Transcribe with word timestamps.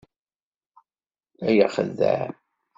Ay 1.47 1.57
axeddaɛ! 1.65 2.27